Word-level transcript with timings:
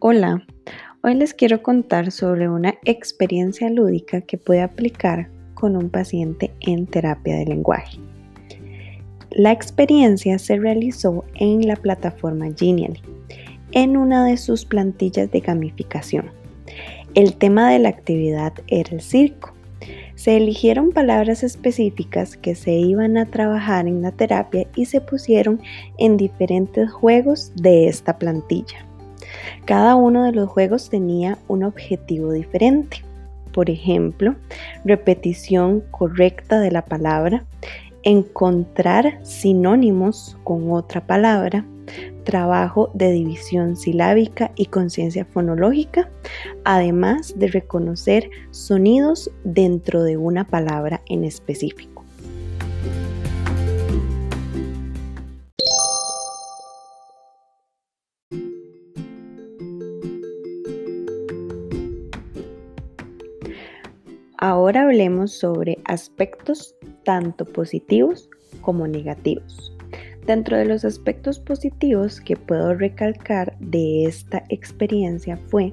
Hola, 0.00 0.46
hoy 1.02 1.14
les 1.14 1.34
quiero 1.34 1.60
contar 1.60 2.12
sobre 2.12 2.48
una 2.48 2.76
experiencia 2.84 3.68
lúdica 3.68 4.20
que 4.20 4.38
puede 4.38 4.60
aplicar 4.60 5.28
con 5.54 5.74
un 5.74 5.90
paciente 5.90 6.52
en 6.60 6.86
terapia 6.86 7.34
de 7.34 7.46
lenguaje. 7.46 7.98
La 9.32 9.50
experiencia 9.50 10.38
se 10.38 10.56
realizó 10.56 11.24
en 11.34 11.66
la 11.66 11.74
plataforma 11.74 12.46
Genially, 12.56 13.02
en 13.72 13.96
una 13.96 14.24
de 14.24 14.36
sus 14.36 14.64
plantillas 14.64 15.32
de 15.32 15.40
gamificación. 15.40 16.30
El 17.16 17.34
tema 17.34 17.68
de 17.72 17.80
la 17.80 17.88
actividad 17.88 18.52
era 18.68 18.90
el 18.92 19.00
circo. 19.00 19.52
Se 20.14 20.36
eligieron 20.36 20.92
palabras 20.92 21.42
específicas 21.42 22.36
que 22.36 22.54
se 22.54 22.70
iban 22.70 23.16
a 23.16 23.26
trabajar 23.26 23.88
en 23.88 24.02
la 24.02 24.12
terapia 24.12 24.68
y 24.76 24.84
se 24.84 25.00
pusieron 25.00 25.60
en 25.98 26.16
diferentes 26.16 26.88
juegos 26.88 27.52
de 27.56 27.88
esta 27.88 28.16
plantilla. 28.16 28.88
Cada 29.64 29.94
uno 29.96 30.24
de 30.24 30.32
los 30.32 30.48
juegos 30.48 30.88
tenía 30.90 31.38
un 31.48 31.64
objetivo 31.64 32.32
diferente. 32.32 33.04
Por 33.52 33.70
ejemplo, 33.70 34.34
repetición 34.84 35.82
correcta 35.90 36.60
de 36.60 36.70
la 36.70 36.84
palabra, 36.84 37.44
encontrar 38.02 39.18
sinónimos 39.24 40.36
con 40.44 40.70
otra 40.70 41.06
palabra, 41.06 41.64
trabajo 42.24 42.90
de 42.94 43.10
división 43.10 43.76
silábica 43.76 44.52
y 44.54 44.66
conciencia 44.66 45.24
fonológica, 45.24 46.10
además 46.64 47.34
de 47.36 47.48
reconocer 47.48 48.30
sonidos 48.50 49.30
dentro 49.44 50.02
de 50.02 50.18
una 50.18 50.46
palabra 50.46 51.00
en 51.06 51.24
específico. 51.24 51.97
Ahora 64.40 64.82
hablemos 64.82 65.32
sobre 65.32 65.78
aspectos 65.84 66.76
tanto 67.04 67.44
positivos 67.44 68.30
como 68.60 68.86
negativos. 68.86 69.76
Dentro 70.26 70.56
de 70.56 70.64
los 70.64 70.84
aspectos 70.84 71.40
positivos 71.40 72.20
que 72.20 72.36
puedo 72.36 72.72
recalcar 72.74 73.58
de 73.58 74.04
esta 74.04 74.44
experiencia 74.48 75.36
fue 75.48 75.72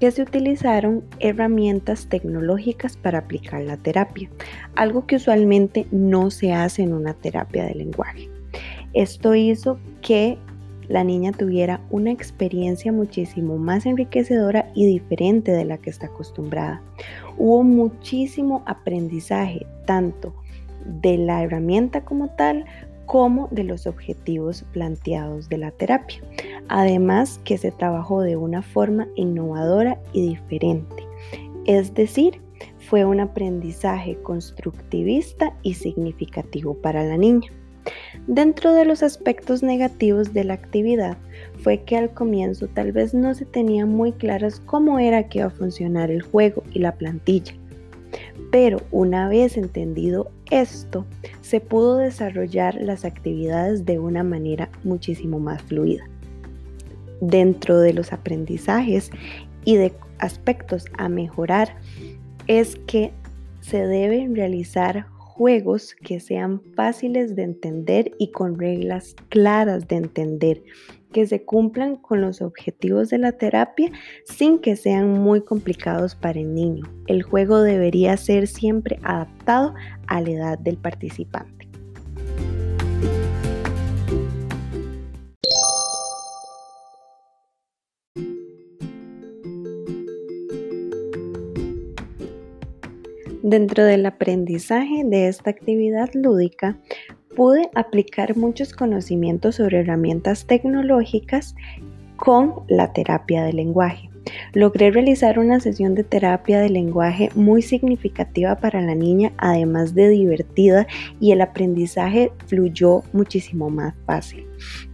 que 0.00 0.10
se 0.10 0.20
utilizaron 0.20 1.02
herramientas 1.18 2.06
tecnológicas 2.06 2.98
para 2.98 3.20
aplicar 3.20 3.62
la 3.62 3.78
terapia, 3.78 4.28
algo 4.76 5.06
que 5.06 5.16
usualmente 5.16 5.86
no 5.90 6.30
se 6.30 6.52
hace 6.52 6.82
en 6.82 6.92
una 6.92 7.14
terapia 7.14 7.64
de 7.64 7.74
lenguaje. 7.74 8.28
Esto 8.92 9.34
hizo 9.34 9.78
que 10.02 10.36
la 10.88 11.04
niña 11.04 11.32
tuviera 11.32 11.80
una 11.90 12.10
experiencia 12.10 12.92
muchísimo 12.92 13.56
más 13.58 13.86
enriquecedora 13.86 14.70
y 14.74 14.86
diferente 14.86 15.52
de 15.52 15.64
la 15.64 15.78
que 15.78 15.90
está 15.90 16.06
acostumbrada. 16.06 16.82
Hubo 17.36 17.62
muchísimo 17.62 18.62
aprendizaje, 18.66 19.66
tanto 19.86 20.34
de 20.84 21.18
la 21.18 21.42
herramienta 21.42 22.04
como 22.04 22.28
tal, 22.30 22.64
como 23.06 23.48
de 23.50 23.64
los 23.64 23.86
objetivos 23.86 24.64
planteados 24.72 25.48
de 25.48 25.58
la 25.58 25.70
terapia. 25.70 26.20
Además 26.68 27.40
que 27.44 27.58
se 27.58 27.70
trabajó 27.70 28.22
de 28.22 28.36
una 28.36 28.62
forma 28.62 29.08
innovadora 29.14 30.00
y 30.12 30.26
diferente. 30.28 31.06
Es 31.66 31.94
decir, 31.94 32.40
fue 32.78 33.04
un 33.04 33.20
aprendizaje 33.20 34.16
constructivista 34.22 35.56
y 35.62 35.74
significativo 35.74 36.74
para 36.74 37.04
la 37.04 37.16
niña. 37.16 37.50
Dentro 38.26 38.72
de 38.72 38.86
los 38.86 39.02
aspectos 39.02 39.62
negativos 39.62 40.32
de 40.32 40.44
la 40.44 40.54
actividad 40.54 41.18
fue 41.62 41.82
que 41.82 41.98
al 41.98 42.10
comienzo 42.10 42.68
tal 42.68 42.90
vez 42.90 43.12
no 43.12 43.34
se 43.34 43.44
tenía 43.44 43.84
muy 43.84 44.12
claras 44.12 44.60
cómo 44.60 44.98
era 44.98 45.28
que 45.28 45.40
iba 45.40 45.48
a 45.48 45.50
funcionar 45.50 46.10
el 46.10 46.22
juego 46.22 46.62
y 46.72 46.78
la 46.78 46.92
plantilla. 46.92 47.52
Pero 48.50 48.80
una 48.90 49.28
vez 49.28 49.58
entendido 49.58 50.30
esto, 50.50 51.04
se 51.42 51.60
pudo 51.60 51.98
desarrollar 51.98 52.76
las 52.76 53.04
actividades 53.04 53.84
de 53.84 53.98
una 53.98 54.24
manera 54.24 54.70
muchísimo 54.84 55.38
más 55.38 55.60
fluida. 55.62 56.04
Dentro 57.20 57.78
de 57.78 57.92
los 57.92 58.12
aprendizajes 58.14 59.10
y 59.66 59.76
de 59.76 59.92
aspectos 60.18 60.86
a 60.96 61.10
mejorar 61.10 61.76
es 62.46 62.76
que 62.86 63.12
se 63.60 63.86
deben 63.86 64.34
realizar 64.34 65.06
juegos 65.36 65.96
que 65.96 66.20
sean 66.20 66.60
fáciles 66.76 67.34
de 67.34 67.42
entender 67.42 68.12
y 68.20 68.30
con 68.30 68.56
reglas 68.56 69.16
claras 69.30 69.88
de 69.88 69.96
entender, 69.96 70.62
que 71.12 71.26
se 71.26 71.44
cumplan 71.44 71.96
con 71.96 72.20
los 72.20 72.40
objetivos 72.40 73.10
de 73.10 73.18
la 73.18 73.32
terapia 73.32 73.90
sin 74.24 74.60
que 74.60 74.76
sean 74.76 75.10
muy 75.10 75.40
complicados 75.40 76.14
para 76.14 76.38
el 76.38 76.54
niño. 76.54 76.84
El 77.08 77.24
juego 77.24 77.62
debería 77.62 78.16
ser 78.16 78.46
siempre 78.46 79.00
adaptado 79.02 79.74
a 80.06 80.20
la 80.20 80.30
edad 80.30 80.58
del 80.58 80.76
participante. 80.76 81.63
Dentro 93.46 93.84
del 93.84 94.06
aprendizaje 94.06 95.04
de 95.04 95.28
esta 95.28 95.50
actividad 95.50 96.08
lúdica, 96.14 96.78
pude 97.36 97.68
aplicar 97.74 98.38
muchos 98.38 98.72
conocimientos 98.72 99.56
sobre 99.56 99.80
herramientas 99.80 100.46
tecnológicas 100.46 101.54
con 102.16 102.64
la 102.68 102.94
terapia 102.94 103.44
de 103.44 103.52
lenguaje. 103.52 104.08
Logré 104.52 104.90
realizar 104.90 105.38
una 105.38 105.60
sesión 105.60 105.94
de 105.94 106.04
terapia 106.04 106.60
de 106.60 106.70
lenguaje 106.70 107.30
muy 107.34 107.62
significativa 107.62 108.56
para 108.56 108.80
la 108.80 108.94
niña, 108.94 109.32
además 109.36 109.94
de 109.94 110.08
divertida, 110.08 110.86
y 111.20 111.32
el 111.32 111.40
aprendizaje 111.40 112.32
fluyó 112.46 113.02
muchísimo 113.12 113.70
más 113.70 113.94
fácil. 114.06 114.46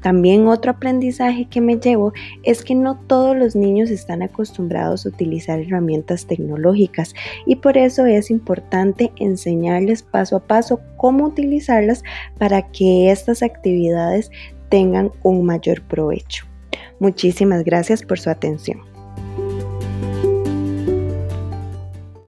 También 0.03 0.49
otro 0.49 0.73
aprendizaje 0.73 1.47
que 1.47 1.61
me 1.61 1.77
llevo 1.77 2.13
es 2.43 2.65
que 2.65 2.75
no 2.75 2.99
todos 3.07 3.37
los 3.37 3.55
niños 3.55 3.91
están 3.91 4.23
acostumbrados 4.23 5.05
a 5.05 5.11
utilizar 5.11 5.61
herramientas 5.61 6.27
tecnológicas 6.27 7.15
y 7.47 7.57
por 7.57 7.77
eso 7.77 8.07
es 8.07 8.31
importante 8.31 9.13
enseñarles 9.17 10.03
paso 10.03 10.37
a 10.37 10.47
paso 10.47 10.81
cómo 10.97 11.27
utilizarlas 11.27 12.03
para 12.39 12.63
que 12.71 13.11
estas 13.11 13.43
actividades 13.43 14.31
tengan 14.69 15.11
un 15.23 15.45
mayor 15.45 15.83
provecho. 15.83 16.47
Muchísimas 16.99 17.65
gracias 17.65 18.03
por 18.03 18.19
su 18.19 18.31
atención. 18.31 18.90